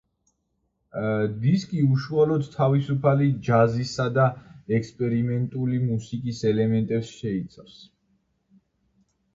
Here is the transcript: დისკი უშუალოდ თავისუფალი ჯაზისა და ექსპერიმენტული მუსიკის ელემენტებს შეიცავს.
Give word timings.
დისკი 1.43 1.81
უშუალოდ 1.97 2.47
თავისუფალი 2.55 3.29
ჯაზისა 3.49 4.09
და 4.17 4.25
ექსპერიმენტული 4.79 5.85
მუსიკის 5.93 6.43
ელემენტებს 6.55 7.15
შეიცავს. 7.21 7.79